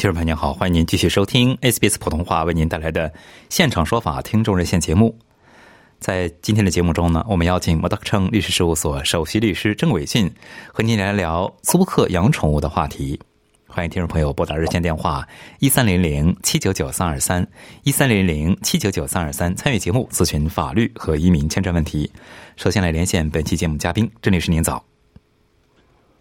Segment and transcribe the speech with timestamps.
[0.00, 3.12] 听众朋友您好，欢迎您继续收听 SBS 普通话为您带来的
[3.50, 5.14] 现场说法听众热线节目。
[5.98, 10.32] 在今天的节目中呢，我们邀请摩德克称律师事务所首席律师郑伟俊
[10.72, 13.20] 和您来聊租客养宠物的话题。
[13.66, 17.46] 欢迎听众朋友拨打热线电话一三零零七九九三二三
[17.82, 22.10] 一三零零七九九三二三参与节目咨询法律和移民签证问题。
[22.56, 24.82] 首先来连线本期节目嘉宾郑律师，您早。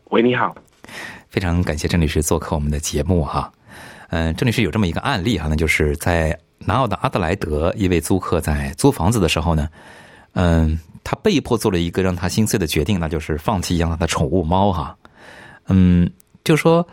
[0.09, 0.53] 喂，你好，
[1.29, 3.49] 非常感谢郑律师做客我们的节目哈。
[4.09, 9.69] 嗯，这里是有这么一个案例哈，那就是在南澳的阿德莱德，一位租客在租房子的时候呢，
[10.33, 14.97] 嗯，他被迫做了一个让他心碎的决定，那就是放弃养他的宠物猫哈。
[15.67, 16.09] 嗯，
[16.43, 16.85] 就说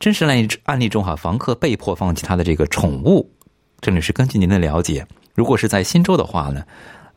[0.00, 3.30] 真实案例案例中哈，房客被迫放弃他的这个宠物，
[3.80, 6.64] 这里是根据您的了解，如果是在新州的话呢，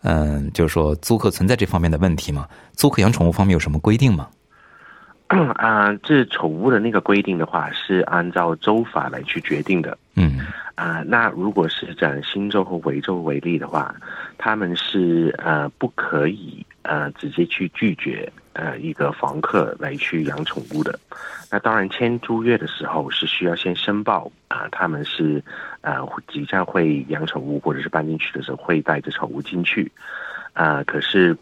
[0.03, 2.47] 嗯，就是说租客存在这方面的问题吗？
[2.75, 4.29] 租客养宠物方面有什么规定吗？
[5.27, 9.97] 啊，这宠物的那个规定的话，是按照州法来去决定的。
[10.15, 10.39] 嗯，
[10.75, 13.93] 啊，那如果是在新州和维州为例的话，
[14.37, 20.97] 他们是呃不可以呃直接去拒绝呃一个房客来去养宠物的。
[21.51, 25.43] 那当然签租约的时候是需要先申报啊，他们是
[25.81, 25.97] 呃
[26.29, 29.91] 即将会养宠物或者是搬进去的时候会带着宠物进去
[30.53, 31.35] 啊，可是。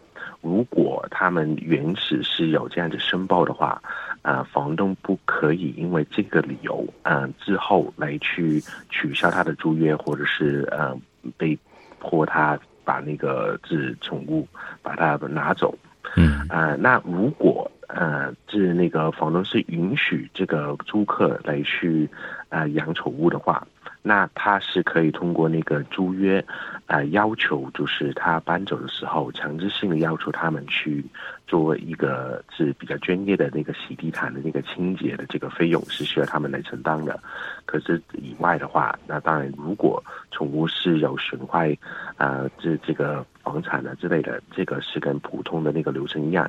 [0.46, 3.82] 如果他们原始是有这样子申报的话，
[4.22, 10.96] 呃，房东不可以因为这个理由，嗯，之后来去取消他的租约，或者是呃
[11.36, 11.58] 被
[11.98, 14.46] 迫他把那个这宠物
[14.82, 15.76] 把它拿走。
[16.14, 22.08] 嗯，呃，那如果呃是那个房东是允许这个租客来去
[22.50, 23.66] 呃养宠物的话。
[24.06, 26.42] 那他是可以通过那个租约，
[26.86, 31.04] 呃，要求就是他搬走的时候，强制性的要求他们去
[31.44, 37.18] 做一个是比较专业的那个洗地毯的那个清洁的这个费用是需要他们来承担的。
[37.64, 40.00] 可是以外的话，那当然如果
[40.30, 41.76] 宠物是有损坏，
[42.16, 46.48] 呃，这这个房产的之类的，这个是跟普通的那个流程一样。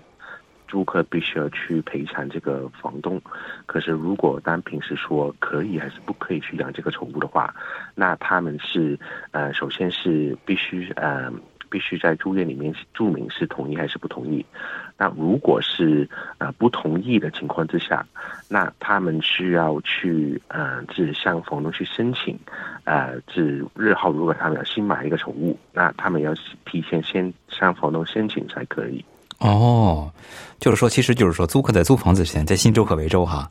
[0.67, 3.21] 租客必须要去赔偿这个房东，
[3.65, 7.53] 可是如果单凭是说可以还是不可以去养这个宠物的话，
[7.95, 8.97] 那他们是
[9.31, 11.31] 呃，首先是必须呃，
[11.69, 14.45] 必须在租约里面注明是同意还是不同意。
[14.97, 18.05] 那如果是呃不同意的情况之下，
[18.49, 22.37] 那他们需要去呃，是向房东去申请，
[22.83, 26.33] 呃，是日后如果他们要新买一个宠物，那他们要
[26.65, 29.05] 提前先向房东申请才可以。
[29.39, 30.11] 哦，
[30.59, 33.47] 就是说，其实就是说，租客在租房子之前，在新州和维州哈，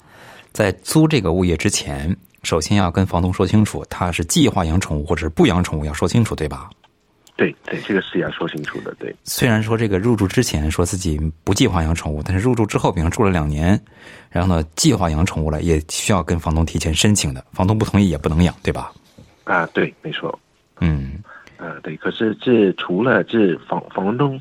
[0.53, 6.69] 在租这个物业之前，首先要跟房东说清楚，他是计划养宠物或者是不养宠物，要说清楚，对吧？
[7.37, 8.93] 对对，这个是要说清楚的。
[8.99, 13.81] 对，虽然说这个入住之前说自己不计划养宠物，但是入住之后，比方住了两年，
[14.29, 18.91] 然后呢，计划养宠物了，也需要跟房东提前申请的，房东不同意也不能养，对吧？
[19.45, 20.37] 啊，对，没错。
[20.81, 21.23] 嗯，
[21.59, 24.41] 啊，对，可是这除了这房房东。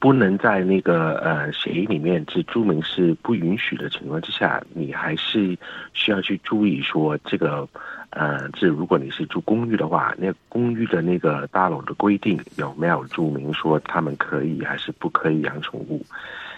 [0.00, 5.56] 不能在那个呃协议里面，这注明是不允许的情况之下，你还是
[5.92, 7.68] 需要去注意说这个，
[8.10, 16.04] 呃，这如果你是住公寓的话，那公寓的那个大楼的规定有没有注明说他们可以还是不可以养宠物？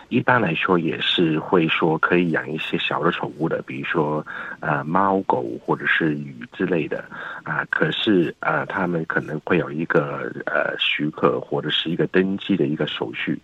[0.09, 4.25] 一般来说也是会说可以养一些小的宠物的，比如说
[4.61, 7.05] 呃猫狗或者是鱼之类的
[7.43, 7.65] 啊。
[7.71, 13.39] 可是呃他们可能会有一个呃许可或者是一个登记的一个手续。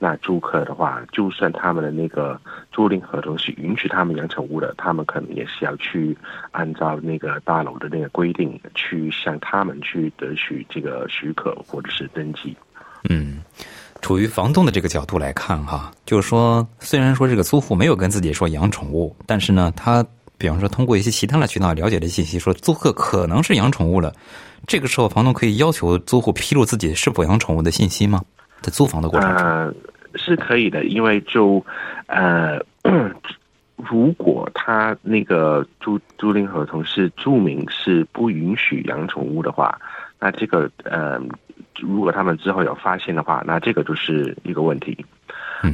[0.00, 2.40] 那租客的话，就算他们的那个
[2.70, 6.16] 租赁合同是允许他们养宠物的，他们可能也是要去
[6.52, 12.56] 按照那个大楼的那个规定去向他们去得取这个许可或者是登记。
[13.08, 13.42] 嗯。
[14.00, 20.04] 处于房东的这个角度来看，哈，就是说，虽然说这个租户没有跟自己说养宠物，但是呢，他
[20.38, 24.12] 比方说通过一些其他的渠道了解的信息，说租客可能是养宠物了，
[24.66, 28.22] 这个时候房东可以要求租户披露自己是否养宠物的信息吗？
[28.62, 29.74] 在租房的过程中，
[30.14, 31.64] 是可以的，因为就
[32.06, 32.58] 呃，
[33.76, 39.78] 如果他那个租租赁合同是注明是不允许养宠物的话。
[40.18, 41.20] 那这个呃，
[41.80, 45.04] 如果他们之后有发现的话，那这个就是一个问题。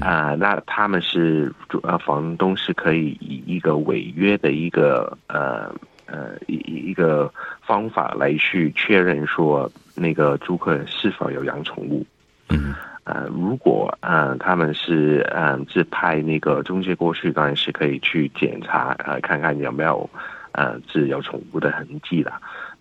[0.01, 1.53] 啊，那他们是
[1.83, 5.71] 呃，房东是可以以一个违约的一个呃
[6.07, 6.55] 呃一
[6.91, 12.07] 一个方法来去确认说那个租客是否有养宠物。
[12.49, 12.75] 嗯。
[13.05, 20.09] 呃，如果呃他们是嗯自派那个中介过去，当然是可以去检查呃看看有没有
[20.53, 22.33] 呃自有宠物的痕迹的，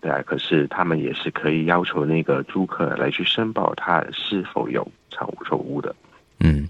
[0.03, 0.21] 对啊。
[0.27, 5.95] 可是他们也是可以要求那个租客来去申报他是否有宠物宠物的。
[6.41, 6.67] 嗯，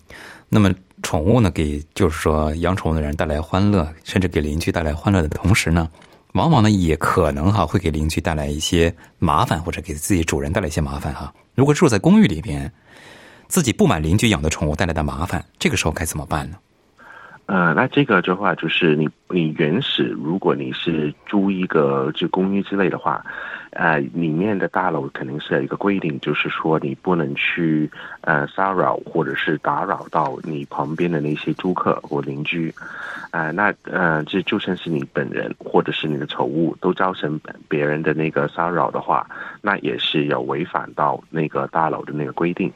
[0.48, 0.72] 那么
[1.02, 5.90] 宠物呢，给就是说养宠物的人带来欢乐，甚至给邻居带来欢乐的同时呢，
[6.34, 11.34] 往往呢也可能哈会给邻居带来一些麻烦，或者给自己主人带来一些麻烦哈。
[11.56, 12.72] 如果住在公寓里边。
[13.50, 16.58] 自己不满邻居养的宠物带来的麻烦，这个时候该怎么办呢？
[17.46, 23.24] 呃，那这个的话，就是你你原始，如果你是租一个就公寓之类的话，
[23.76, 27.90] 呃，里面的大楼肯定是有一个规定，就是说你不能去
[28.22, 32.74] 呃骚扰或者是打扰到你旁边的那些租客或邻居。
[33.32, 39.28] 啊，那呃，这就算是你本人或者是你的宠物都造成别人的那个骚扰的话，
[39.60, 42.72] 那也是有违反到那个大楼的那个规定。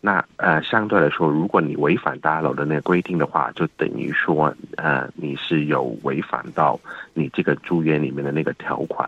[0.00, 6.80] 那呃，相对来说，如果你违反大楼的那个规定的话，就等于说呃，你是有违反到
[7.12, 9.06] 你这个租约里面的那个条款。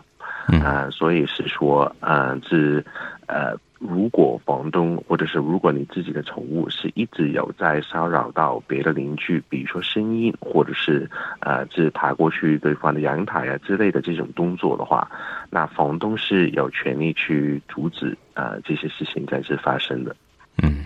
[0.59, 2.85] 啊，所以是说，呃，是
[3.27, 3.55] 呃。
[3.83, 11.09] 如果房东或者是如果你自己的宠物是一直有在骚扰到别的邻居，比如说声音或者是
[11.39, 15.09] 呃，是爬过去对方的阳台啊之类的这种动作的话，
[15.49, 20.15] 那房东是有权利去阻止呃这些事情再次发生的。
[20.61, 20.85] 嗯，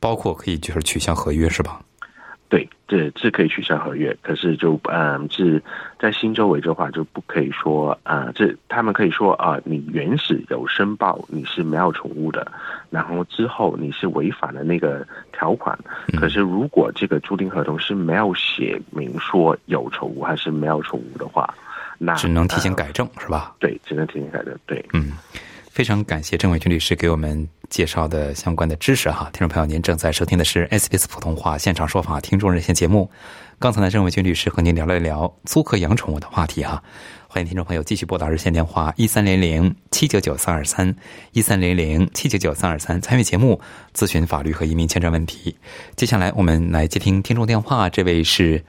[0.00, 1.78] 包括可以就是取消合约是吧？
[2.54, 5.60] 对，这这可以取消合约，可是就嗯，是
[5.98, 12.46] 在新周围的话就不可以说啊，这他们可以说啊，你原始有申报你是没有宠物的，
[12.90, 15.76] 然后之后你是违反了那个条款，
[16.16, 21.52] 可是如果这个租赁合同是没有写明说有宠物还是没有宠物的话，
[21.98, 23.56] 那只能提前改正是吧？
[23.58, 24.56] 对，只能提前改正。
[24.64, 25.10] 对，嗯。
[25.74, 33.10] 非常感谢郑伟军律师给我们介绍的相关的知识哈，听众朋友，您正在收听的是 SBS 普通话现场说法听众热线节目。
[33.58, 36.80] 刚才呢，郑伟军律师和您聊了一聊租客养宠物的话题哈，
[37.26, 40.94] 欢迎听众朋友继续拨打热线电话一三零零七九九三二三
[41.32, 43.60] 一三零零七九九三二三参与节目
[43.92, 45.56] 咨询法律和移民签证问题。
[45.96, 48.64] 接下来我们来接听听众电话，这位是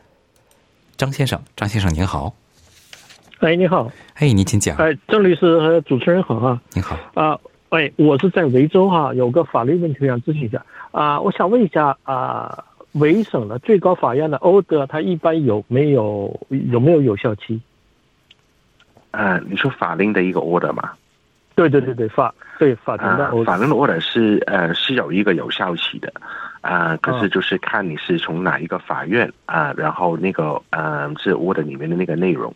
[0.97, 2.33] 张先生，张先生您好。
[3.39, 3.91] 哎，你好。
[4.15, 4.77] 哎，你请讲。
[4.77, 6.59] 哎，郑律师和主持人好啊。
[6.73, 6.97] 你好。
[7.13, 7.37] 啊，
[7.69, 11.19] 喂，我是在维州哈，有个法律问题想咨询一下啊。
[11.19, 17.59] 我想问一下啊，维省的最高法院的 order 它一般有没有有没有有效期？
[19.11, 20.91] 啊，你说法令的一个 order 吗？
[21.55, 23.45] 对对对对，法对法庭的 order。
[23.45, 26.11] 法令的 order 是呃是有一个有效期的。
[26.65, 32.51] 啊，可是就是看你是从哪一个法院啊，然后那个呃，是 order 里面的那个内容。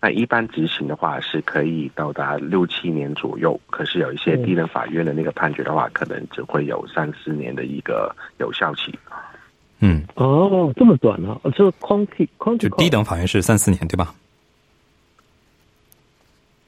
[0.00, 8.98] 那一般执行的话是可以到达六七年左右，可是有一些低等法院的那个判决的话，可能只会有三四年的一个有效期。
[9.78, 11.40] 嗯，哦，这么短呢？
[11.54, 14.12] 就 county county 就低等法院是三四年对吧？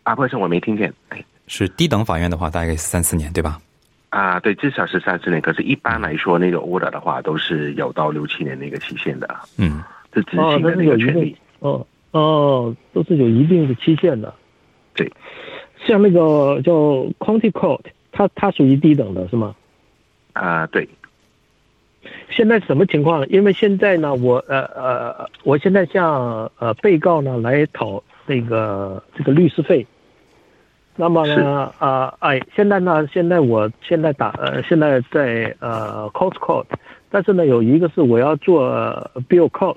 [0.05, 0.95] 啊，不好意思，我没听见。
[1.49, 3.61] 是低等法院的话，大概是三四年对吧？
[4.15, 5.43] 啊，对，至少是三十年。
[5.43, 9.29] 可是，一般来说，那个 order 的话，都是有到六七年那个期限的。
[9.59, 9.83] 嗯，
[10.15, 11.37] 是执行的那个权利。
[11.59, 14.33] 哦哦，都是有一定的期限的。
[14.95, 15.13] 对，
[15.85, 16.73] 像那个叫
[17.19, 17.81] county court，
[18.13, 19.53] 它它属于低等的是吗？
[20.33, 20.89] 啊，对。
[22.31, 23.27] 现在什么情况呢？
[23.27, 29.85] 因为现在呢，我呃呃，我现在向呃被告呢来讨那个这个律师费。
[30.97, 36.65] 那么呢，啊，哎，现在呢，现在我现在打，呃，现在在呃 cost court，
[37.11, 38.71] 但是呢，有一个是我要做
[39.29, 39.75] bill cost，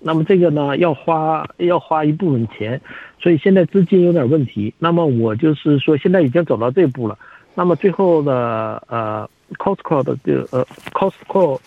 [0.00, 2.80] 那么这个呢要花要花一部分钱，
[3.20, 4.72] 所以现在资金有点问题。
[4.78, 7.18] 那么我就是说，现在已经走到这步了。
[7.54, 10.16] 那么最后呢，呃，cost court 的
[10.52, 11.60] 呃 cost court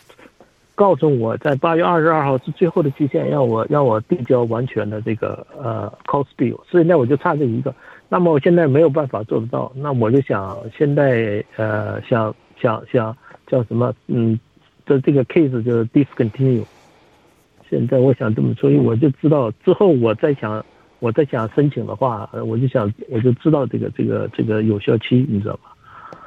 [0.74, 7.72] 告诉我在八月二十二号是最后的期限，让我让我递交完全的这个呃 cost bill，所以那我就差这一个。
[8.10, 14.40] 那么我现在没有办法做得到，那我就想现在呃想想想叫什么嗯，
[14.86, 16.64] 这这个 case 就是 discontinue。
[17.70, 20.66] 现在我想这么，所以我就知道之后我再想
[20.98, 25.76] 我再想申请的话，我就想我就知道这个这个这个有效期，你知道吧？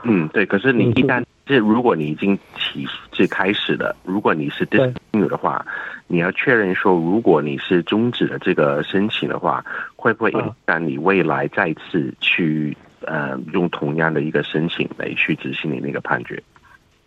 [0.05, 0.47] 嗯，对。
[0.47, 4.65] 可是你一旦这如果你已经起是开始了，如果你是
[5.13, 5.65] discontinue 的话。
[6.09, 9.65] 你要确认说，如果你是终止了这个申请的话，
[9.97, 16.43] 会不会影响你未来再次去呃用同样的一个申请来去执行你那个判决。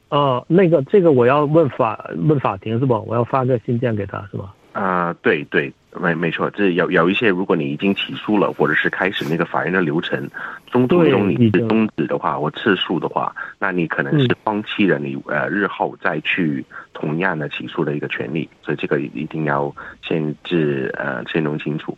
[0.09, 2.99] 哦，那个这个我要问法问法庭是吧？
[2.99, 4.53] 我要发个信件给他是吧？
[4.73, 10.29] 啊、对对，没没错，这有有一些，如果你已经起诉了，或者是开始那个法院的流程，
[10.69, 21.97] 中途对中你是终止的话，或撤诉的话，那你可能是嗯放弃了你呃日后再去同样的起诉的一个权利，所以这个一定要先至呃先弄清楚。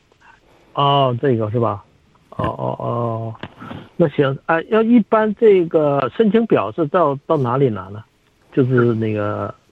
[0.73, 1.83] 哦，这个是吧？
[2.29, 3.35] 哦哦哦，
[3.95, 8.03] 那行啊，要一般这个申请表是到到哪里拿呢？
[8.53, 9.66] 就是那个第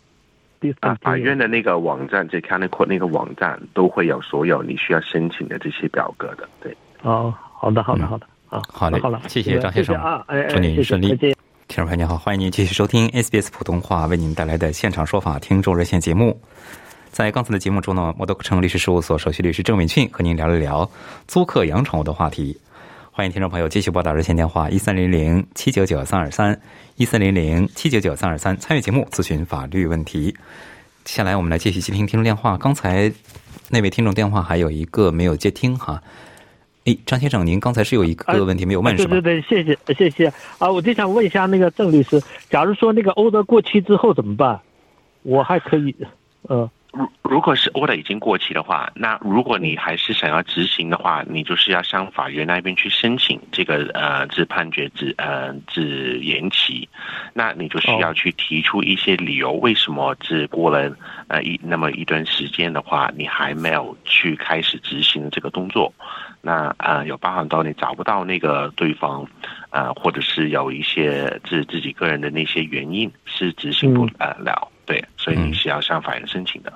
[0.80, 6.76] 啊，法院的那个网站，这 County Court 那个网站都会有所有你需要申请的这些表格的，对。
[7.02, 11.16] 哦，好的好的嗯好的啊，好嘞好了，谢谢张先生啊，哎，哎祝您顺利。
[11.68, 16.40] 听众朋友您好，欢迎您继续收听 SBS 普通话为您带来的现场说法听众热线节目。
[17.10, 20.90] 在刚才的节目中呢，摩德城律师事务所首席律师郑伟俊和您聊了聊
[21.28, 22.56] 租客养宠物的话题。
[23.18, 26.60] 欢迎听众朋友继续拨打热线电话一三零零七九九三二三
[26.98, 30.36] 一三零零七九九三二三参与节目咨询法律问题。
[31.06, 32.58] 接下来我们来继续接听听众电话。
[32.58, 33.10] 刚才
[33.70, 36.04] 那位听众电话还有一个没有接听哈。
[36.84, 39.16] 诶，张先生，您刚才是有一个问题没有问、是吧？
[39.16, 40.70] 啊对对对，谢谢谢谢啊！
[40.70, 44.60] 我就想问一下那个郑律师，假如说那个欧德过期之后怎么办？
[45.22, 45.96] 我还可以，
[46.42, 56.88] 呃，如如果是 order 已经过期的话，那如果你还是想要执行的话，你就是要向法院那边去申请这个呃自判决自呃自延期，
[57.34, 60.90] 那你就需要去提出一些理由，为什么只过了
[61.28, 65.94] 呃一那么一段时间的话，你还没有去开始执行这个动作？
[66.42, 69.28] 那呃有包含到你找不到那个对方，
[69.72, 76.72] 呃或者是有一些自自己个人的那些原因是执行不了，对，所以你嗯是要向法院申请的。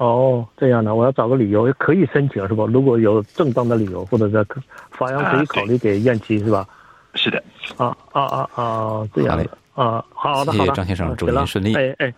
[0.00, 2.64] 哦，这样的，我要找个理由可以申请是吧？
[2.64, 4.42] 如果有正当的理由，或者是
[4.90, 6.66] 法院可以考虑给延期是吧？
[7.12, 7.42] 是的，
[7.76, 12.10] 啊啊啊啊，这样的啊，好的谢谢，张先生祝您顺利哎哎，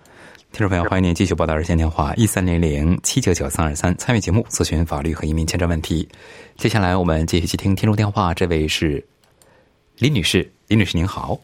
[0.52, 6.08] 听众朋友，欢迎您继续拨打热线电话一三零零七九九三二三参与节目咨询法律和移民签证问题。
[6.54, 9.04] 接下来我们继续接听听众电话，这位是
[9.98, 11.36] 李女士，李女士您好。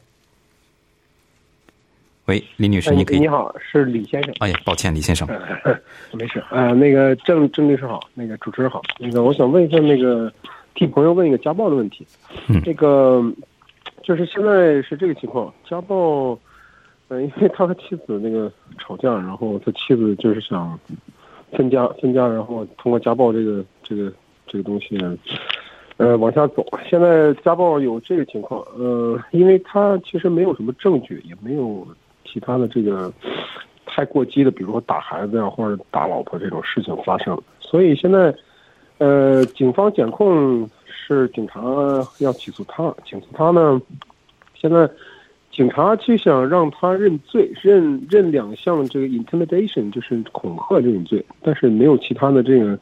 [2.29, 3.21] 喂，李女士，哎你可以。
[3.21, 4.35] 你好，是李先生。
[4.41, 5.27] 哎呀，抱歉，李先生。
[6.13, 10.31] 没事，呃，那个郑郑律师好，那个主持人好，那个我想问一下，那个
[10.75, 12.07] 替朋友问一个家暴的问题。
[12.49, 13.25] 嗯那个
[14.03, 16.39] 就是现在是这个情况，家暴，
[17.09, 20.79] 呃，因为他和妻子那个吵架，然后他妻子就是想
[21.53, 24.13] 分家，分家，然后通过家暴这个这个
[24.47, 24.99] 这个东西，
[25.97, 26.63] 呃，往下走。
[26.91, 31.87] 现在家暴有这个情况，呃，因为他其实没有什么证据，也没有
[32.31, 33.13] 其他的这个
[33.87, 38.35] 太过激的，比如说打孩子呀、或者打老婆这种事情发生，所以现在，
[38.99, 41.61] 呃，警方检控是警察
[42.19, 43.81] 要起诉他，起诉他呢，
[44.55, 44.89] 现在
[45.51, 52.79] 警察就想让他认罪，认认两项这个 intimidation 就是恐吓这种罪，但是没有其他的这个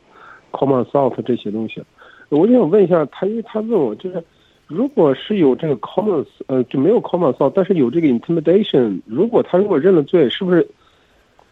[0.50, 1.82] common assault 这些东西。
[2.28, 4.22] 我就想问一下他，因为他问我就是。
[4.68, 10.66] 如果是有这个 common 呃就没有 common assault，但是有这个 intimidation，如果他如果认了罪，是不是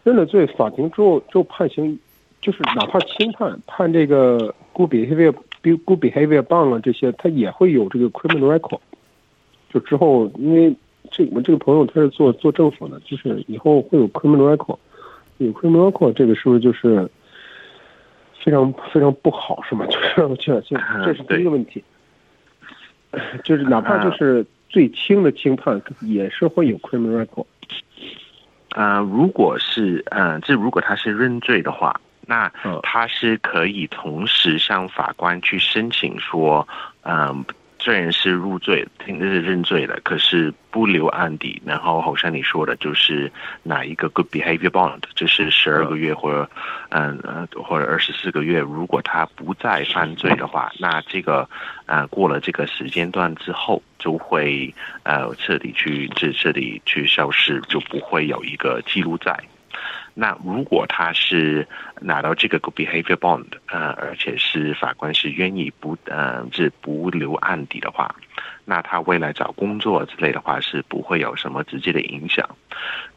[0.03, 1.97] 认了罪，法庭之后就判刑，
[2.41, 5.33] 就是哪怕轻判，判这个 good behavior
[5.85, 8.79] good behavior bond 啊这些，他也会有这个 criminal record。
[9.71, 10.75] 就之后，因为
[11.09, 14.77] 这我这个朋友他是做做政府的，就是以后会有 criminal record，
[15.37, 17.09] 有 criminal record 这个是不是就是
[18.43, 19.85] 非常非常不好，是吗？
[19.87, 21.81] 就是这这这是第一个问题。
[23.43, 27.45] 就是哪怕就是最轻的轻判，也是会有 criminal record。
[28.75, 36.67] 呃，如果是呃，这如果他是认罪的话，那嗯他是可以同时向法官去申请说，
[37.03, 37.45] 嗯、
[37.85, 41.61] 虽然是入罪，听是认罪了，可是不留案底。
[41.63, 46.49] 然后好像你说的，就是哪一个 good behavior bond，就是十二个月或者
[46.89, 51.47] 嗯呃或者二十四个月，如果他不再犯罪的话，那这个
[51.85, 54.73] 呃过了这个时间段之后，就会
[55.03, 59.37] 呃彻底去彻彻底去消失，就不会有一个记录在。
[60.17, 61.67] 那如果他是
[61.99, 68.15] 拿到这个个 behavior bond，呃，而且是法官是愿意不呃是不留案底的话，
[68.63, 72.47] 那他未来找工作之类的话是不会有什么直接的影响。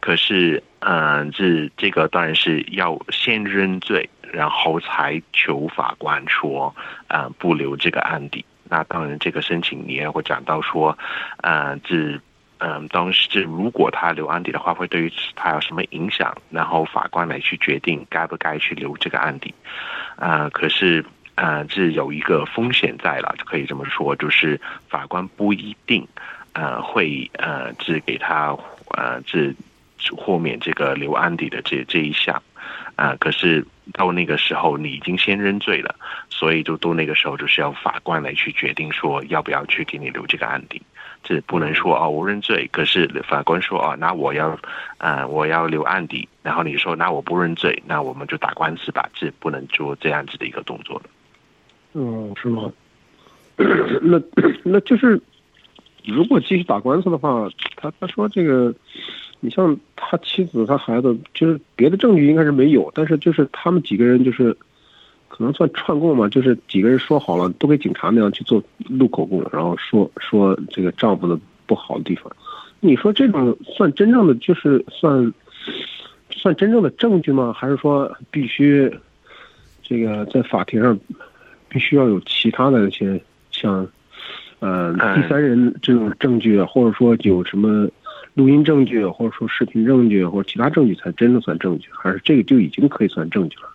[0.00, 6.74] 可是，呃，这这个当然是要先认罪，然后才求法官说，
[7.06, 8.44] 呃，不留这个案底。
[8.68, 10.98] 那当然，这个申请你也会讲到说，
[11.42, 12.20] 呃，这。
[12.60, 16.36] 嗯，当时如果他留案底的话，会对于他有什么影响？
[16.50, 19.54] 然后法官来去决定该不该去留这个案底。
[20.16, 21.04] 呃，可是
[21.36, 26.06] 呃，是有一个风险在了，可以这么说，就是法官不一定
[26.52, 28.56] 呃会呃只给他
[28.96, 29.54] 呃只
[30.16, 32.42] 豁免这个留案底的这这一项
[32.96, 35.94] 啊，可是到那个时候你已经先认罪了，
[36.28, 40.82] 所以就到那个时候就是要法官来去决定说要不要去给你留这个案底。
[41.22, 42.68] 这不能说哦，我认罪。
[42.72, 44.58] 可是法官说哦，那我要，
[44.98, 46.28] 呃，我要留案底。
[46.42, 49.08] 然后你说那我不认罪，那我们就打官司吧。
[49.14, 51.10] 这不能做这样子的一个动作的。
[51.94, 52.72] 嗯，是吗？
[54.00, 54.20] 那
[54.64, 55.20] 那就是
[56.04, 58.74] 如果继续打官司的话，他他说这个，
[59.40, 64.56] 你像他妻子、他孩子，就是别的证据应该是没有，但是就是他们几个人就是。
[65.38, 72.24] 可能算串供嘛，就是几个人说好了，都给警察那样去做录口供，然后说说这个丈夫的不好的地方。
[72.80, 75.32] 你说这种算真正的，就是算
[76.30, 77.52] 算真正的证据吗？
[77.52, 78.92] 还是说必须
[79.80, 80.98] 这个在法庭上
[81.68, 83.86] 必须要有其他的一些像
[84.58, 87.88] 呃第三人这种证据，或者说有什么
[88.34, 91.88] 录音证据，或者说视频证据，或者其他证据才真的算证据？
[91.92, 93.68] 还是这个就已经可以算证据了？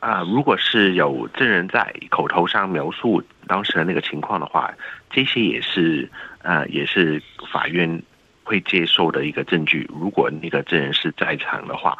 [0.00, 4.72] 啊，如果是有证人在口头上描述当时的那个情况的话，
[5.10, 6.08] 这些也是
[6.42, 8.00] 呃，也是法院
[8.44, 9.90] 会接受的一个证据。
[9.92, 11.98] 如果那个证人是在场的话，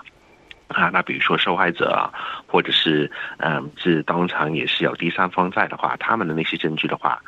[0.68, 2.12] 啊，那比如说受害者啊，
[2.46, 7.20] 或者是嗯，是当场也是有第三方在的话，他们的那些证据的话，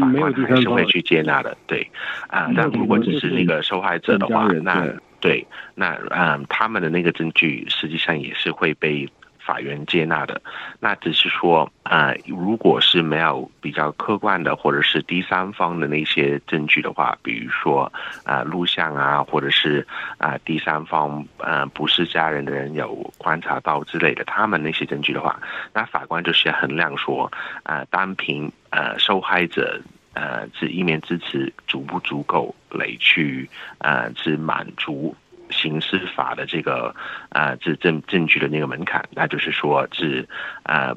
[0.00, 1.56] 法官还是会去接纳的。
[1.68, 1.88] 对，
[2.26, 4.88] 啊，但如果只是那个受害者的话，那
[5.20, 9.08] 对，那嗯，他们的那个证据实际上也是会被。
[9.46, 10.42] 法院接纳的，
[10.80, 17.90] 那只是说，呃，如果是没有比较客观的或者是第三方的那些证据的话，比如说，
[18.24, 19.86] 啊，录像啊，或者是
[20.18, 25.38] 啊，第三方呃不是家人的人有观察到之类的，他们那些证据的话，
[25.72, 27.30] 那法官就是要衡量说，
[27.62, 29.80] 啊，单凭呃受害者
[30.14, 33.48] 呃是一面之词足不足够来去
[33.78, 35.14] 呃是满足。
[35.50, 36.94] 刑事法的这个
[37.30, 40.28] 呃，这证证据的那个门槛，那就是说，是
[40.64, 40.94] 呃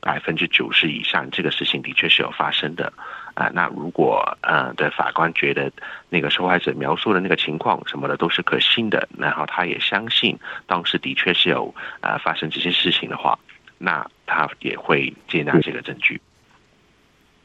[0.00, 2.92] 百分之九十以上，这个事情的确是有发生的
[3.34, 3.50] 啊。
[3.52, 5.70] 那如果呃的法官觉得
[6.08, 13.38] 那个受害者描述的那个情况什么的都是可信的，然后他也相信当时的确是有呃发生这些事情的话，
[13.78, 16.20] 那他也会接纳这个证据。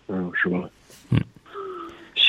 [0.08, 0.60] 嗯，是吧？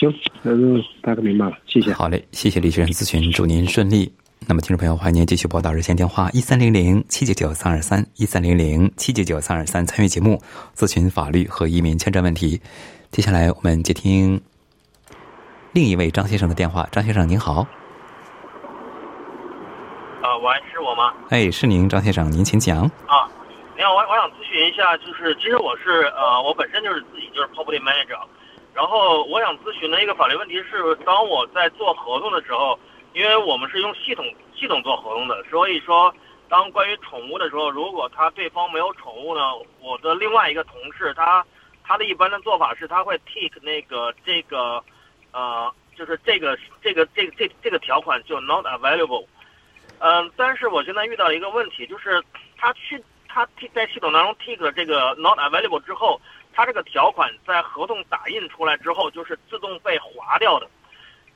[0.02, 0.12] 嗯。
[0.12, 1.92] 行，那就大概明白了，谢谢。
[1.92, 4.12] 好嘞，谢谢李先生咨询，祝您顺利。
[4.48, 10.42] 那么，听众朋友，欢迎您继续拨打热线电话一三零零七九九三二三一三零零七九九三二三参与节目
[10.74, 12.60] 咨询法律和移民签证问题。
[13.12, 14.40] 接下来我们接听
[15.72, 16.88] 另一位张先生的电话。
[16.90, 17.64] 张先生您好。
[20.22, 21.14] 啊，喂，是我吗？
[21.30, 22.78] 哎，是您，张先生，您请讲。
[23.06, 23.30] 啊，
[23.76, 28.18] 你好，我我想咨询一下，就是其实我是呃，我本身就是自己就是 property manager。
[28.74, 32.78] 然后我想咨询的一个法律问题是，当我在做合同的时候，
[33.12, 34.24] 因为我们是用系统
[34.56, 36.14] 系统做合同的，所以说
[36.48, 39.40] 当关于宠物的时候，如果他对方没有宠物呢，
[39.78, 41.44] 我的另外一个同事他
[41.84, 44.82] 他的一般的做法是他会 tick 那个这个
[45.32, 49.26] 呃就是这个这个这个这这个条款就 not available，
[49.98, 52.22] 嗯，但是我现在遇到一个问题，就是
[52.56, 56.18] 他去他 tick 在系统当中 tick 了这个 not available 之后。
[56.54, 60.68] 它这个条款在合同打印出来之后，就是自动被划掉的。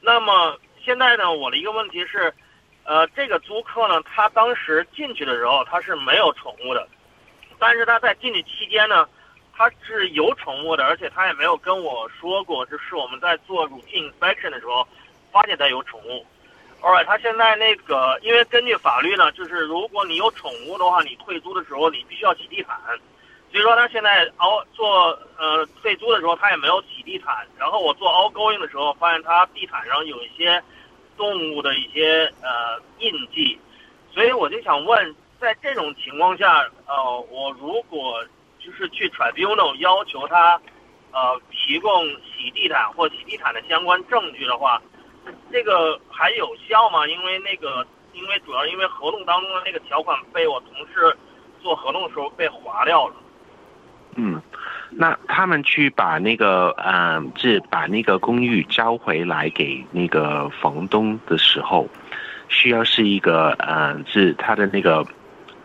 [0.00, 2.32] 那么现在呢，我的一个问题是，
[2.84, 6.86] 呃，这个租客呢，他当时进去的时候他是没有宠物的，
[7.58, 9.08] 但是他在进去期间呢，
[9.56, 14.86] 他是有宠物的，而且他也没有跟我说过，就是我们在做 routine inspection 的时候
[15.32, 16.24] 发现他有宠物。
[16.82, 22.78] Alright，他现在那个，因为根据法律呢，就是如果你有宠物的话，你退租的时候你必须要洗地毯。
[23.56, 27.34] 比如说他现在凹做呃退租的时候，他也没有洗地毯。
[27.56, 30.62] 然后我做凹勾印的时候，发现他地毯上有一些
[31.16, 33.58] 动物的一些呃印记。
[34.12, 38.22] 所以我就想问，在这种情况下，呃，我如果
[38.58, 40.60] 就是去 tribunal 要求他
[41.12, 44.82] 呃提供洗地毯或洗地毯的相关证据的话，
[45.50, 47.06] 这个还有效吗？
[47.06, 51.16] 因为那个，因为主要因为合同当中的那个条款被我同事
[51.62, 53.14] 做合同的时候被划掉了。
[54.16, 54.40] 嗯，
[54.90, 61.88] 那他们去把那个，嗯，是把那个公寓交回来给那个房东的时候，
[62.48, 65.04] 需要是一个，嗯，是他的那个，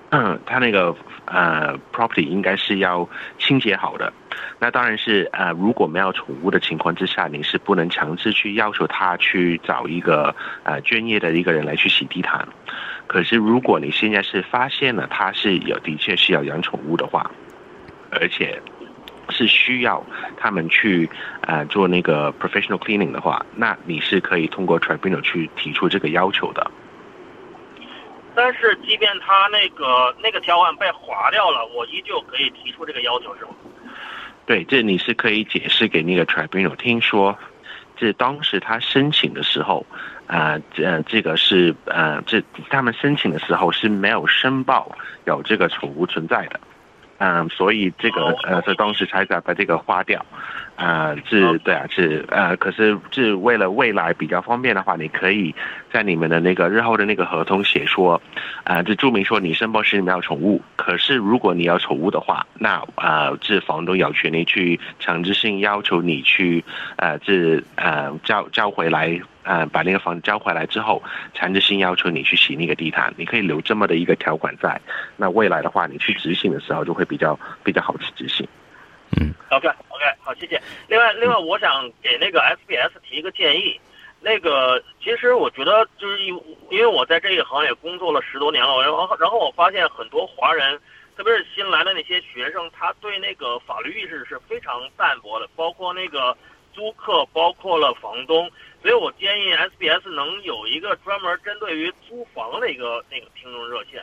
[0.09, 0.93] 嗯， 他那个，
[1.25, 3.07] 呃，property 应该是要
[3.39, 4.11] 清洁好的。
[4.59, 12.47] 那当然是，呃，如果没有宠物的情况之下，你是不能强制去要求他去找一个，呃，专业的一个人来去洗地毯。
[13.07, 17.29] 可是如果你现在是发现了他是有的确是要养宠物的话，
[18.11, 18.61] 而且，
[19.29, 20.05] 是需要
[20.37, 21.09] 他们去
[21.41, 26.69] 呃做那个 professional cleaning 的话，那你是可以通过 tribunal 去提出这个要求的。
[28.35, 33.51] 但是，即便他那个那个条款被划掉了，我依旧可以提出这个要求，是吗？
[34.45, 37.37] 对，这你是可以解释给那个 tribunal 听说，
[37.95, 39.85] 这当时他申请的时候，
[40.27, 44.91] 呃，这这个是呃，这他们申请的时候是没有申报
[45.25, 46.59] 有这个宠物存在的。
[47.23, 50.25] 嗯，所以这个呃，这当时才把这个花掉，
[50.75, 55.53] 啊，是，对啊，是，呃，可是是为了未来比较方便的话，你可以
[55.93, 58.19] 在你们的那个日后的那个合同写说，
[58.63, 69.21] 啊，就注明说你申报是你没有宠物，可是如果你要宠物的话，那啊，这房东有权利去强制性要求你去，呃，这呃交交回来。
[69.43, 71.01] 呃，把那个房子交回来之后，
[71.33, 74.79] 强制性要求你去洗那个地毯，你可以留这么的一个条款在。
[75.17, 78.47] 那未来的话，你去执行的时候就会比较比较好去执行。
[79.19, 80.61] 嗯，OK OK，好，谢谢。
[80.87, 83.79] 另外，另外，我想给那个 SBS 提一个建议。
[84.23, 90.79] 那个，其实我觉得就是因因为我在这一行也工作了十多年了，然后然后我发现很多华人，
[91.17, 96.37] 特别是新来的那些学生，他对那个法律意识是非常淡薄的，包括那个
[96.71, 98.47] 租客，包括了房东。
[98.81, 104.01] 所以我建议 SBS 能有一个专门针对于租房的一个那个听众热线。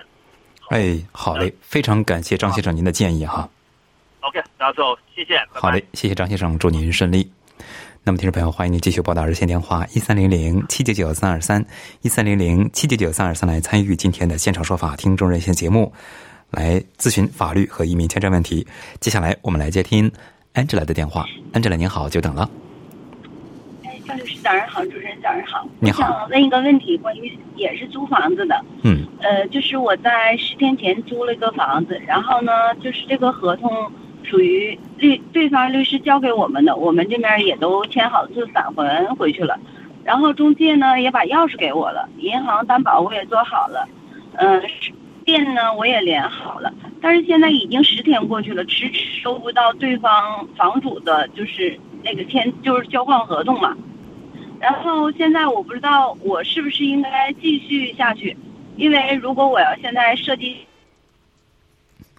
[0.71, 3.49] 哎，好嘞，非常感谢张先生您的建议哈。
[4.21, 5.41] OK，大家走，谢谢。
[5.51, 7.29] 好嘞，谢谢张先生，祝您顺利。
[8.05, 11.65] 那么，听众朋友，欢迎您继续拨打热线电话一三零零七九九三二三
[12.03, 15.93] 一三零零七九九三二三来参与今天的现场说法听众热线节目，
[16.51, 18.67] 来咨询法律和移民签证问题。
[19.01, 20.11] 接下来，我们来接听
[20.55, 21.27] Angela 的电话。
[21.53, 22.49] Angela 您好，久等了。
[24.09, 25.69] 张律师，早上好，主持人早上好。
[25.81, 26.03] 你好。
[26.03, 28.59] 我想问一个问题，关于也是租房子的。
[28.83, 29.07] 嗯。
[29.21, 33.71] 呃，就是我在十天前租了一个房子，然后呢，就是这个合同
[34.23, 39.61] 属于律对方律师交给我们的，我们这边也都签好字返还回去了。
[40.05, 43.87] 然后中介呢也把钥匙给我了，银行担保我也做好了，
[44.37, 44.63] 嗯，
[45.27, 53.77] 店呢我也连好了，但是现在已经十天过去了，迟迟收不到对方房主的，就是那个签就是交换合同嘛。
[54.61, 58.37] 然后现在我不知道我是不是应该继续下去，
[58.77, 60.57] 因为如果我要现在设计，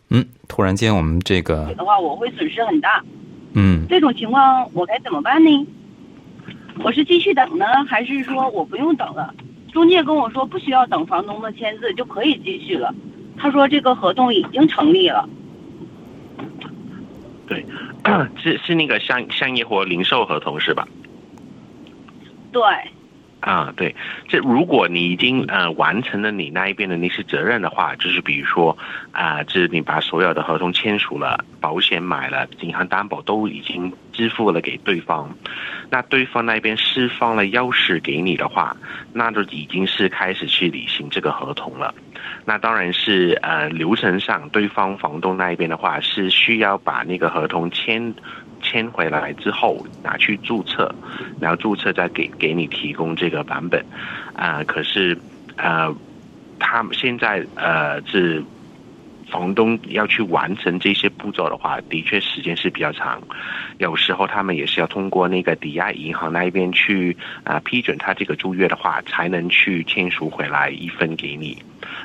[0.10, 3.04] 嗯，突然间我们这个的话，我会损失很大。
[3.54, 5.67] 嗯，这种情况我该怎么办呢？
[6.82, 9.34] 我是继续等呢，还是说我不用等了？
[9.73, 12.93] 中介跟我说不需要等房东的签字就可以继续了。
[13.38, 15.28] 他说这个合同已经成立了。
[17.47, 17.65] 对，
[18.41, 20.88] 是是那个商商业或零售合同是吧？
[22.52, 22.62] 对，
[23.42, 23.96] 啊，对，
[24.28, 28.78] 这如果你已经呃完成了你那一边的那些责任的话，就是比如说
[29.12, 35.34] 啊，就是你把所有的合同签署了，保险买了，银行担保都已经支付了给对方，
[35.89, 38.76] 那对方那边释放了钥匙给你的话，
[39.13, 41.93] 那就已经是开始去履行这个合同了。
[42.45, 48.13] 那当然是呃流程上，对方房东那一边的话是需要把那个合同签。
[48.62, 50.93] 签回来之后拿去注册，
[51.39, 53.82] 然后注册再给给你提供这个版本，
[54.36, 55.17] 啊，可是
[55.56, 55.95] 呃，
[56.60, 58.43] 他们现在呃是
[59.32, 63.22] 房东要去完成这些步骤的话，的确时间是比较长，
[63.78, 71.62] 有时候他们也是要通过那个抵押银行那一边去啊批准他这个租约的话，才能去签署回来一份给你。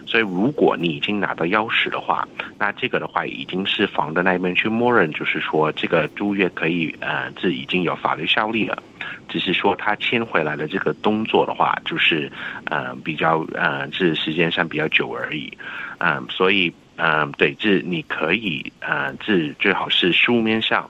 [0.06, 2.26] 所以，如果你已经拿到钥匙的话，
[2.58, 8.80] 那这个的话已经是房的那边去默认，就是说这个租约可以呃，这已经有法律效力了。
[9.28, 12.30] 只是说他签回来的这个动作的话，就是
[12.66, 15.52] 呃比较呃这时间上比较久而已。
[15.98, 20.88] 嗯，所以嗯对，这你可以呃这最好是书面上。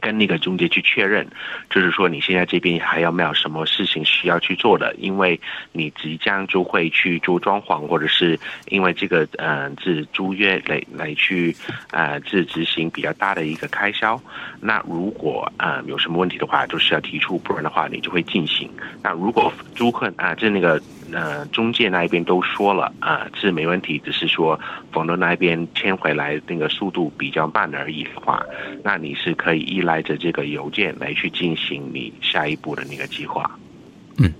[0.00, 1.24] 跟那个中介去确认，
[1.70, 4.92] 就是说你现在这边还有没有什么事情需要去做的？
[4.98, 11.54] 因为你即将就会去做装潢，或者是因为这个呃是租约来来去
[11.92, 14.20] 呃是执行比较大的一个开销。
[14.60, 18.68] 那如果呃有什么问题的话，就是要提出，不然的话你就会进行。
[19.04, 20.82] 那如果租客啊，这那个。
[21.12, 24.58] 呃，中介那一边都说了啊，是没问题，只是说
[24.90, 28.44] 房东那边签回来那个速度比较慢而已的话，
[28.82, 33.50] 那你是可以依赖着这个邮件来去进行你下一步的那个计划。
[34.18, 34.32] 嗯，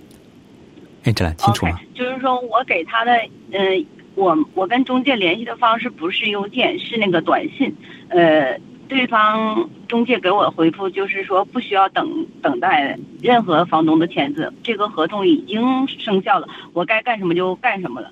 [1.03, 1.79] 哎，这来清楚吗？
[1.93, 3.11] 就是说我给他的，
[3.51, 7.75] 呃，我我跟中介联系的方式不是邮件，是那个短信，
[8.09, 8.59] 呃。
[8.93, 18.11] 对方中介给我回复就是说不需要等等待任何房东的签字，这个合同已经生效了，我该干什么就干什么了，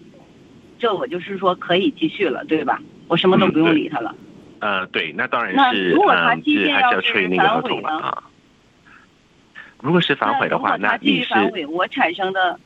[0.80, 2.82] 这我就是说可以继续了，对吧？
[3.08, 4.16] 我什么都不用理他了。
[4.58, 8.24] 呃，对，那当然那是，如果他嗯，继续还是要是要确认那个合反悔呢同了啊。
[9.82, 12.60] 如果是反悔的话，那继你是续反悔，我产生的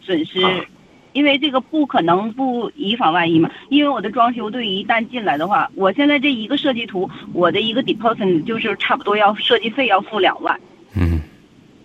[0.00, 0.50] 损失，啊
[1.12, 3.50] 因为这个不可能不以防万一嘛。
[3.68, 10.58] 因为我的装修队一旦进来的话，我现在这一个设计图，我的一个 deposit 就是差不多要设计费要付两万。
[10.96, 11.20] 嗯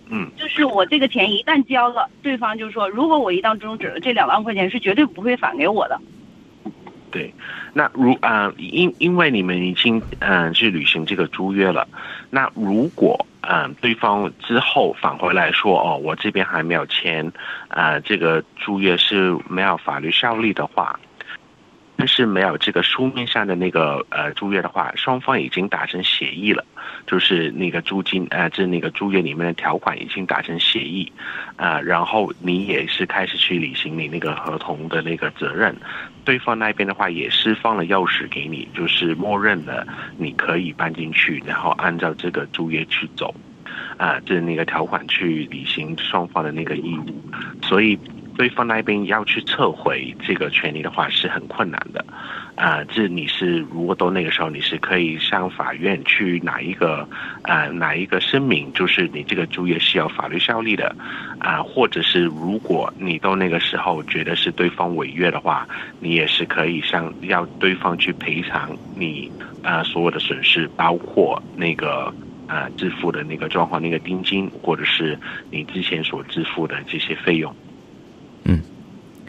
[0.08, 6.00] 嗯就是我这个钱一旦交了，对方就说，如果我一旦终止了，这两万块钱是绝对不会返给我的。
[7.16, 7.34] 对，
[7.72, 11.88] 那如啊、因因为你们已经嗯、去履行这个租约了，
[12.28, 17.32] 那如果嗯、对方之后返回来说哦，我这边还没有签，
[17.68, 21.00] 啊，这个租约是没有法律效力的话。
[21.96, 26.64] 但是没有这个书面上的那个呃租约的话，双方已经达成协议了，
[27.06, 31.10] 就是那个租金呃，就是那个租约里面的条款已经达成协议，
[31.56, 35.74] 啊、然后你也是开始去履行你那个合同的那个责任，
[36.24, 39.86] 对方那边的话也释放了钥匙给你，就是默认了
[40.18, 43.34] 你可以搬进去，然后按照这个租约去走，
[43.96, 47.06] 啊、就是那个条款去履行双方的那个义务，
[47.62, 47.98] 所以
[48.36, 52.04] 对方那边要去撤回这个权利的话是很困难的，
[52.54, 57.08] 啊、这你是如果到那个时候你是可以向法院去拿一个
[57.42, 60.94] 呃拿一个声明，就是你这个租约是有法律效力的，
[61.38, 65.66] 啊、或者是如果你到那个时候觉得是对方违约的话，
[66.00, 69.30] 你也是可以向要对方去赔偿你
[69.62, 72.12] 啊、所有的损失，包括那个。
[72.48, 75.18] 啊，支付的那个状况那个定金，或者是
[75.50, 77.52] 你之前所支付的这些费用。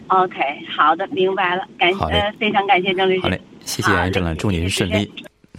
[0.08, 0.40] OK，
[0.74, 3.22] 好的，明白了，感谢呃非常感谢郑律师。
[3.22, 5.12] 好嘞，谢谢郑了，祝您谢谢顺利。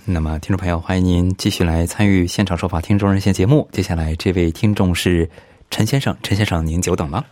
[0.05, 3.69] 那么，听众朋友，欢迎您继续来参与现场说法听众热线节目。
[3.71, 5.29] 接下来这位听众是
[5.69, 7.23] 陈先生，陈先生您久等了。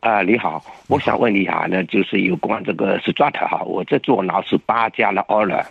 [0.00, 5.64] 啊、你好，我想问一下呢，就是有关这个 Strat 哈，我这座楼是八家的 owner，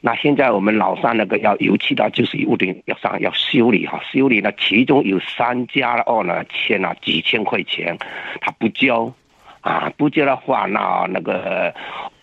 [0.00, 7.98] 那现在我们老上那个要油漆的，就是屋顶要上要修理哈，修理呢，其中有三家的 owner 欠了几千块钱，
[8.40, 9.12] 他不交，
[9.60, 11.74] 啊，不交的话，那那个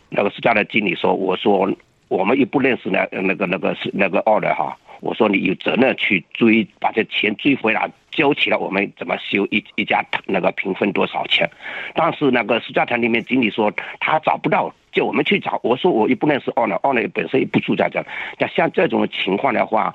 [0.10, 1.72] 那个私家的经理说，我说
[2.08, 11.48] 我们又不认识那那个那个是那个二的哈，我说你有责任去追，把这钱追回来，交起来，我们怎么修一一家那个平分多少钱？
[11.94, 15.60] 但是那个私家团里面经理说他找不到，叫我们去找。
[15.64, 18.04] 我说我又不认识二的，二的本身也不住在这。
[18.40, 19.94] 那像这种情况的话，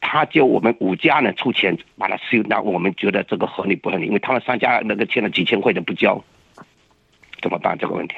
[0.00, 4.06] 他叫我们五家人出钱把它修，那我们觉得这个合理不合理？
[4.06, 6.20] 因为他们三家那个欠了几千块钱不交，
[7.42, 8.14] 怎么办这个问题？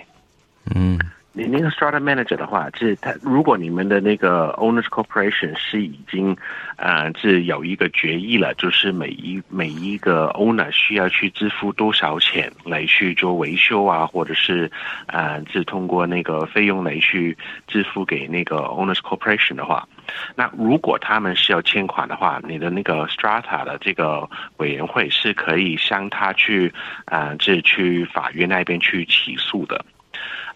[0.74, 0.98] 嗯
[1.37, 6.37] 你那个 strata manager 的话，是他如果你们的那个 owners corporation 是已经，
[6.77, 14.70] 呃，是有一个决议了，就是每一每一个 owner 需要去支付多少钱来去做维修啊，或者是，
[15.07, 19.88] 呃，是通过那个费用来去支付给那个 owners corporation 的话，
[20.37, 26.73] 那如果他们是要欠款的话，你的那个 strata 的这个委员会是可以向他去，
[27.07, 29.85] 呃，是去法院那边去起诉的。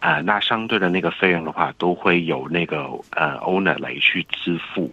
[0.01, 4.93] 啊、那相对的那个费用的话，都会有那个呃 owner 来去支付。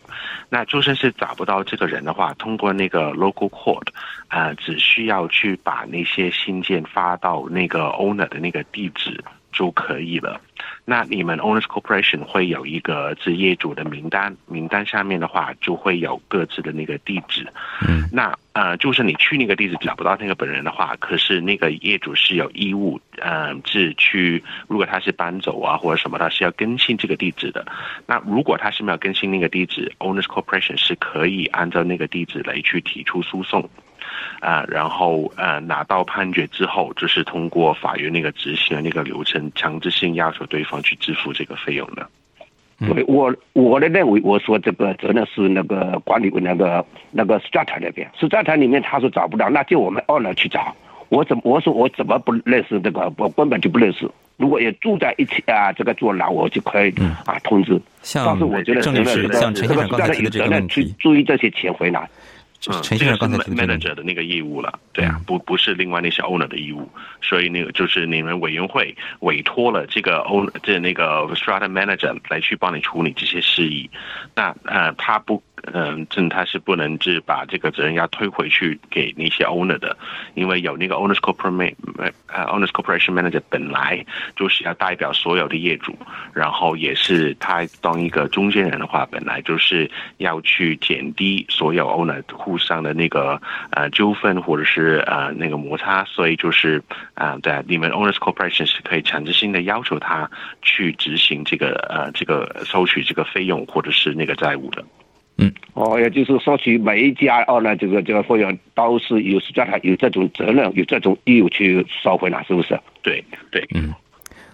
[0.49, 3.87] 那就算是找不到这个人的话，通过那个 local court，
[4.27, 10.41] 啊、只需要去把那些信件发到那个 owner 的那个地址就可以了。
[10.85, 17.47] 那你们 owners corporation 会有一个是业主的名单，名单下面的话就会有各自的那个地址。
[17.87, 27.65] 嗯那呃，就是你去那个地址找不到那个本人的话，可是那个业主是有义务，呃，是去如果他是搬走啊或者什么，他是要更新这个地址的。
[28.07, 33.69] 那如果他是没有更新那个地址，owners corporation 是可以按照那个地址来去提出诉讼。
[34.39, 42.07] 啊、然后呃拿到判决之后，就是通过法院那个执行的那个流程，强制性要求对方去支付这个费用的。
[42.79, 50.75] 嗯对我我的认为，我说这个责任是那个管理那个那个 strata 那边，strata 里面他说找不到，那就我们 owner 去找。
[51.09, 53.11] 我怎么我说我怎么不认识这个？
[53.17, 54.09] 我根本就不认识。
[54.37, 56.93] 如果也住在一起啊，这个坐牢我就可以
[57.25, 57.79] 啊通知。
[58.01, 62.09] 像但是我觉得责任像陈先生刚才提的这个问题去追这些钱回来。
[62.67, 63.73] 嗯，陈先生刚才提的这这个。
[63.73, 66.89] 是 manager 的那个义务了，对啊，不不是另外那些 owner 的义务，
[67.21, 73.89] 所以那个就是你们委员会委托了这个 owner 这那个 strata manager 来去帮你处理这些事宜，
[74.33, 75.41] 那呃他不
[75.73, 79.97] 嗯，正他是不能是把这个责任要推回去给那些 owner 的，
[80.33, 81.75] 因为有那个 owners corporation
[82.27, 85.97] 呃 owners corporation manager 本来就是要代表所有的业主，
[86.33, 96.81] 然后也是他当一个中间人的话，本来就是要去减低所有 owner 互相的那个呃纠纷或者是呃那个摩擦，所以就是
[97.13, 100.29] 啊，对，你们 owners corporation 是可以强制性的要求他
[100.61, 104.83] 去执行这个呃这个收取这个费用或者是那个债务的。
[105.37, 112.79] 嗯，哦，也就是说，起每一家哦，那这个这个费用都是有实在有这种责任，有这种义务去收回来，是不是？
[113.01, 113.93] 对对，嗯，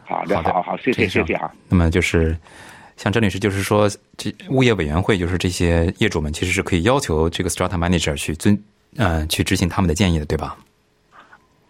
[0.04, 1.52] 好的，好好，谢谢谢谢啊。
[1.70, 2.36] 那么就是
[2.98, 8.60] 像郑律师，就是说，这物业委员会就是这些业主们其实是可以要求这个 strata manager 去遵
[8.98, 10.58] 呃去执行他们的建议的，对吧？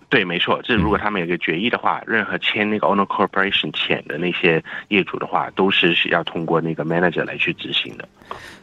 [0.10, 0.60] 对，没错。
[0.64, 8.08] 这如果他们有个决议的话，任何签那个 owner corporation 签的那些业主的话，都是需要通过那个 manager 来去执行的。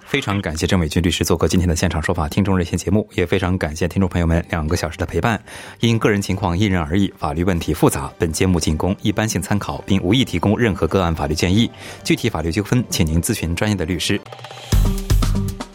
[0.09, 5.38] 非常感谢郑伟军律师做客今天的现场说法听众热线节目，也非常感谢听众朋友们两个小时的陪伴。
[5.81, 11.71] 因个人情况因人而异，法律问题复杂，本节目仅供一般性参考，并无意提供任何个案法律建议。
[12.03, 14.18] 具体法律纠纷，请您咨询专业的律师。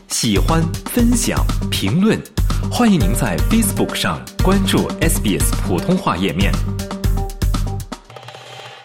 [0.07, 2.19] 喜欢、分享、评论，
[2.71, 6.51] 欢迎您在 Facebook 上关注 SBS 普通话页面。